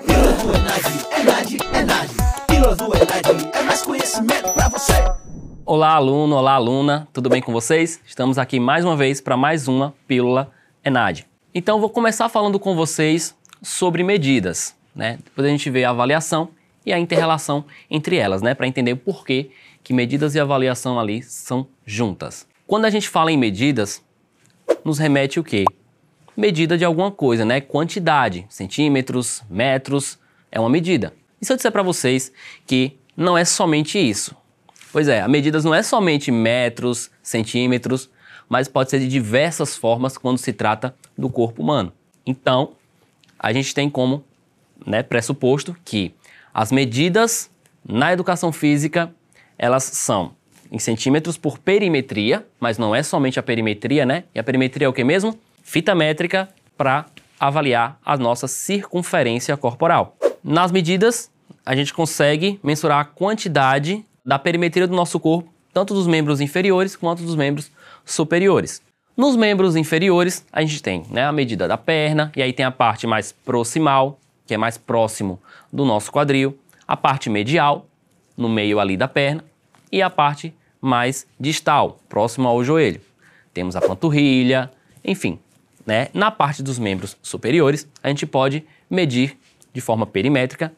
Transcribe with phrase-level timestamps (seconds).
[0.00, 0.84] Pílula do Enad,
[1.20, 2.10] Enad, Enad.
[2.46, 4.94] Pílula do Enad é mais conhecimento pra você.
[5.66, 8.00] Olá, aluno, olá, aluna, tudo bem com vocês?
[8.06, 10.50] Estamos aqui mais uma vez para mais uma Pílula
[10.82, 11.26] Enad.
[11.54, 15.18] Então, vou começar falando com vocês sobre medidas, né?
[15.22, 16.48] Depois a gente vê a avaliação
[16.86, 18.54] e a interrelação entre elas, né?
[18.54, 19.50] Para entender o porquê
[19.84, 22.46] que medidas e avaliação ali são juntas.
[22.66, 24.02] Quando a gente fala em medidas,
[24.82, 25.66] nos remete o quê?
[26.36, 27.60] Medida de alguma coisa, né?
[27.60, 30.18] Quantidade, centímetros, metros,
[30.50, 31.12] é uma medida.
[31.40, 32.32] E se eu disser para vocês
[32.66, 34.34] que não é somente isso?
[34.92, 38.10] Pois é, a medidas não é somente metros, centímetros,
[38.48, 41.92] mas pode ser de diversas formas quando se trata do corpo humano.
[42.26, 42.72] Então,
[43.38, 44.24] a gente tem como
[44.86, 46.14] né, pressuposto que
[46.52, 47.50] as medidas
[47.86, 49.12] na educação física,
[49.58, 50.32] elas são
[50.70, 54.24] em centímetros por perimetria, mas não é somente a perimetria, né?
[54.34, 55.38] E a perimetria é o que mesmo?
[55.62, 57.06] Fita métrica para
[57.38, 60.16] avaliar a nossa circunferência corporal.
[60.42, 61.30] Nas medidas,
[61.64, 66.96] a gente consegue mensurar a quantidade da perimetria do nosso corpo, tanto dos membros inferiores
[66.96, 67.70] quanto dos membros
[68.04, 68.82] superiores.
[69.16, 72.70] Nos membros inferiores, a gente tem né, a medida da perna, e aí tem a
[72.70, 75.40] parte mais proximal, que é mais próximo
[75.72, 77.86] do nosso quadril, a parte medial,
[78.36, 79.44] no meio ali da perna,
[79.90, 83.00] e a parte mais distal, próximo ao joelho.
[83.52, 84.70] Temos a panturrilha,
[85.04, 85.38] enfim.
[85.86, 86.08] Né?
[86.14, 89.36] Na parte dos membros superiores, a gente pode medir
[89.72, 90.72] de forma perimétrica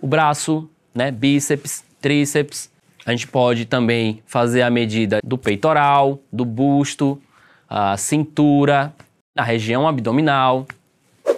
[0.00, 1.10] o braço, né?
[1.10, 2.70] bíceps, tríceps.
[3.04, 7.20] A gente pode também fazer a medida do peitoral, do busto,
[7.68, 8.94] a cintura,
[9.36, 10.66] a região abdominal.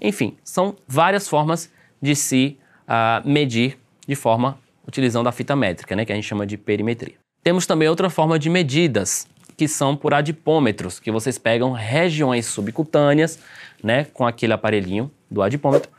[0.00, 6.04] Enfim, são várias formas de se uh, medir de forma utilizando a fita métrica, né,
[6.04, 7.14] que a gente chama de perimetria.
[7.42, 13.38] Temos também outra forma de medidas, que são por adipômetros, que vocês pegam regiões subcutâneas,
[13.82, 15.90] né, com aquele aparelhinho do adipômetro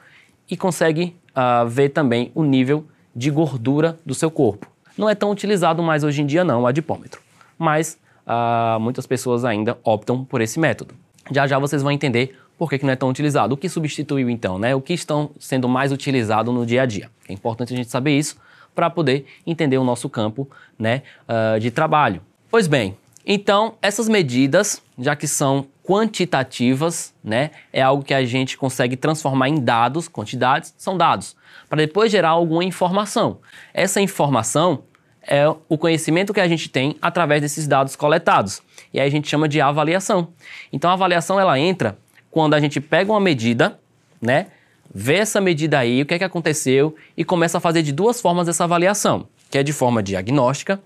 [0.49, 2.85] e conseguem uh, ver também o nível
[3.15, 4.67] de gordura do seu corpo.
[4.97, 7.21] Não é tão utilizado mais hoje em dia não o adipômetro,
[7.57, 10.95] mas uh, muitas pessoas ainda optam por esse método.
[11.31, 13.53] Já já vocês vão entender por que, que não é tão utilizado.
[13.53, 14.73] O que substituiu então, né?
[14.73, 17.09] O que estão sendo mais utilizado no dia a dia.
[17.29, 18.37] É importante a gente saber isso
[18.73, 22.21] para poder entender o nosso campo né, uh, de trabalho.
[22.49, 22.95] Pois bem,
[23.29, 29.49] então essas medidas, já que são quantitativas, né, é algo que a gente consegue transformar
[29.49, 31.35] em dados, quantidades são dados,
[31.69, 33.39] para depois gerar alguma informação.
[33.73, 34.83] Essa informação
[35.21, 38.61] é o conhecimento que a gente tem através desses dados coletados.
[38.93, 40.29] E aí a gente chama de avaliação.
[40.71, 41.97] Então a avaliação ela entra
[42.31, 43.77] quando a gente pega uma medida,
[44.21, 44.47] né,
[44.93, 48.21] vê essa medida aí, o que é que aconteceu e começa a fazer de duas
[48.21, 50.81] formas essa avaliação, que é de forma diagnóstica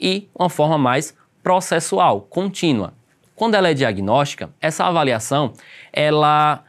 [0.00, 1.14] e uma forma mais
[1.46, 2.92] processual, contínua.
[3.36, 5.52] Quando ela é diagnóstica, essa avaliação
[5.92, 6.64] ela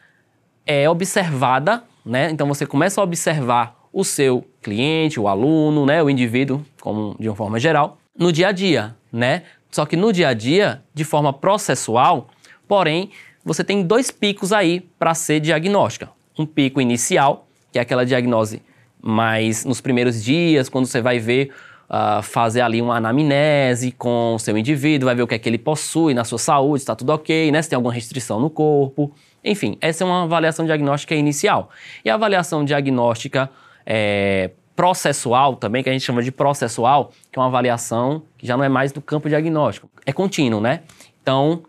[0.67, 2.29] é observada, né?
[2.29, 7.27] Então você começa a observar o seu cliente, o aluno, né, o indivíduo, como de
[7.27, 9.41] uma forma geral, no dia a dia, né?
[9.71, 12.27] Só que no dia a dia, de forma processual,
[12.67, 13.09] porém,
[13.43, 18.61] você tem dois picos aí para ser diagnóstica um pico inicial, que é aquela diagnose
[19.01, 21.51] mais nos primeiros dias, quando você vai ver,
[21.89, 25.47] uh, fazer ali uma anamnese com o seu indivíduo, vai ver o que é que
[25.47, 27.61] ele possui na sua saúde, está tudo ok, né?
[27.61, 29.11] Se tem alguma restrição no corpo.
[29.43, 31.69] Enfim, essa é uma avaliação diagnóstica inicial.
[32.03, 33.49] E a avaliação diagnóstica
[33.85, 38.57] é, processual também, que a gente chama de processual, que é uma avaliação que já
[38.57, 40.81] não é mais do campo diagnóstico, é contínuo, né?
[41.21, 41.63] Então,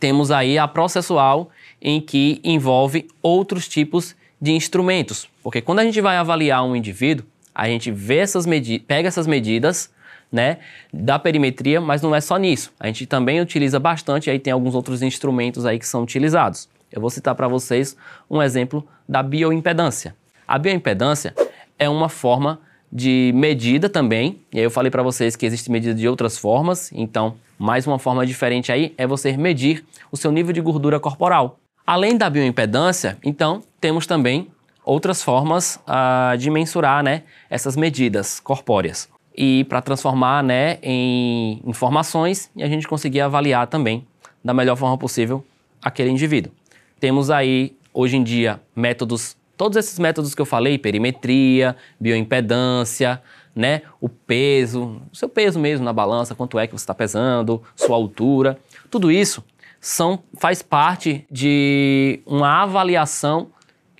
[0.00, 5.28] temos aí a processual, em que envolve outros tipos de instrumentos.
[5.42, 8.44] Porque quando a gente vai avaliar um indivíduo, a gente vê essas
[8.86, 9.90] pega essas medidas
[10.30, 10.58] né,
[10.92, 12.70] da perimetria, mas não é só nisso.
[12.78, 16.68] A gente também utiliza bastante, aí tem alguns outros instrumentos aí que são utilizados.
[16.92, 17.96] Eu vou citar para vocês
[18.28, 20.14] um exemplo da bioimpedância.
[20.46, 21.34] A bioimpedância
[21.78, 22.60] é uma forma
[22.92, 26.92] de medida também, e aí eu falei para vocês que existe medida de outras formas,
[26.92, 31.58] então mais uma forma diferente aí é você medir o seu nível de gordura corporal.
[31.86, 34.48] Além da bioimpedância, então, temos também
[34.86, 42.48] outras formas uh, de mensurar né, essas medidas corpóreas e para transformar né, em informações
[42.54, 44.06] e a gente conseguir avaliar também
[44.42, 45.44] da melhor forma possível
[45.82, 46.52] aquele indivíduo.
[47.00, 53.20] Temos aí, hoje em dia, métodos, todos esses métodos que eu falei, perimetria, bioimpedância,
[53.54, 57.60] né, o peso, o seu peso mesmo na balança, quanto é que você está pesando,
[57.74, 58.56] sua altura,
[58.88, 59.42] tudo isso
[59.80, 63.48] são, faz parte de uma avaliação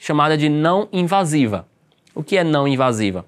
[0.06, 1.66] chamada de não invasiva.
[2.14, 3.26] O que é não invasiva?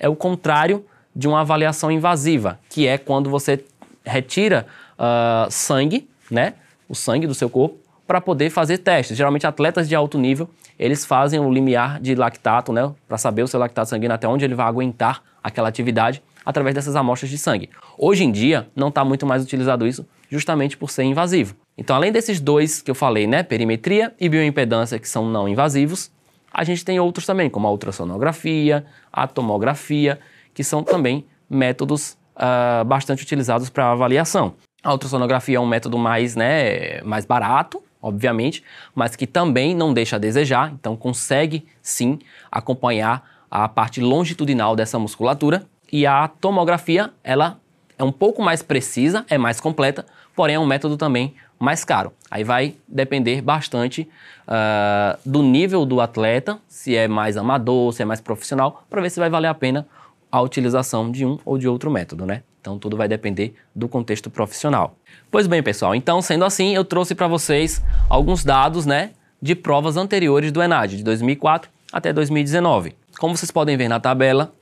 [0.00, 0.84] É o contrário
[1.14, 3.64] de uma avaliação invasiva, que é quando você
[4.04, 4.66] retira
[4.98, 6.54] uh, sangue, né,
[6.88, 9.16] o sangue do seu corpo, para poder fazer testes.
[9.16, 13.46] Geralmente atletas de alto nível eles fazem o limiar de lactato, né, para saber o
[13.46, 17.70] seu lactato sanguíneo até onde ele vai aguentar aquela atividade através dessas amostras de sangue.
[17.96, 21.54] Hoje em dia não está muito mais utilizado isso, justamente por ser invasivo.
[21.78, 26.10] Então, além desses dois que eu falei, né, perimetria e bioimpedância, que são não invasivos,
[26.52, 30.18] a gente tem outros também, como a ultrassonografia, a tomografia,
[30.52, 34.54] que são também métodos uh, bastante utilizados para avaliação.
[34.82, 40.16] A ultrassonografia é um método mais, né, mais barato, obviamente, mas que também não deixa
[40.16, 42.18] a desejar, então consegue sim
[42.50, 45.64] acompanhar a parte longitudinal dessa musculatura.
[45.92, 47.60] E a tomografia, ela
[47.96, 50.04] é um pouco mais precisa, é mais completa,
[50.34, 52.12] porém é um método também mais caro.
[52.30, 54.08] Aí vai depender bastante
[54.46, 59.10] uh, do nível do atleta, se é mais amador, se é mais profissional, para ver
[59.10, 59.86] se vai valer a pena
[60.30, 62.42] a utilização de um ou de outro método, né?
[62.60, 64.96] Então tudo vai depender do contexto profissional.
[65.30, 69.96] Pois bem, pessoal, então sendo assim, eu trouxe para vocês alguns dados, né, de provas
[69.96, 72.94] anteriores do ENAD, de 2004 até 2019.
[73.18, 74.52] Como vocês podem ver na tabela,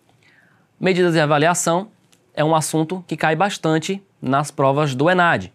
[0.78, 1.88] medidas de avaliação
[2.34, 5.52] é um assunto que cai bastante nas provas do ENAD.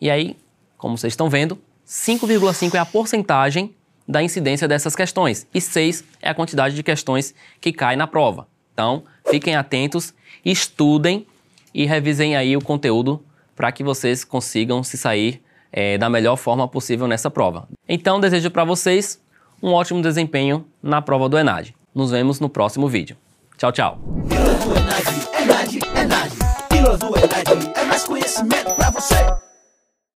[0.00, 0.36] E aí,
[0.78, 3.74] como vocês estão vendo, 5,5 é a porcentagem
[4.06, 8.46] da incidência dessas questões e 6 é a quantidade de questões que cai na prova.
[8.72, 10.14] Então, fiquem atentos,
[10.44, 11.26] estudem
[11.74, 13.22] e revisem aí o conteúdo
[13.54, 15.42] para que vocês consigam se sair
[15.72, 17.68] é, da melhor forma possível nessa prova.
[17.86, 19.20] Então, desejo para vocês
[19.62, 21.74] um ótimo desempenho na prova do ENAD.
[21.94, 23.16] Nos vemos no próximo vídeo.
[23.56, 23.98] Tchau, tchau.
[24.28, 25.06] Pílulas do Enad,
[25.42, 26.32] Enad, Enad.
[26.68, 29.47] Pílulas do Enad é mais conhecimento você.